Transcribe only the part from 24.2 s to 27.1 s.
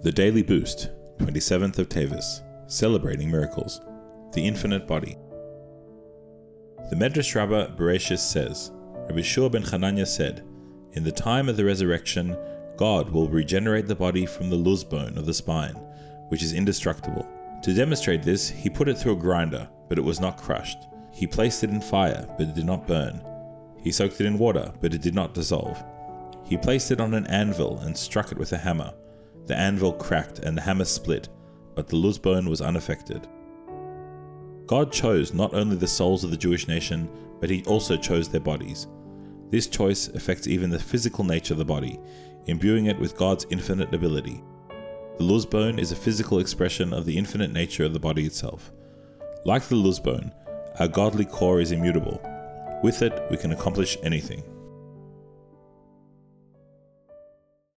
it in water, but it did not dissolve. He placed it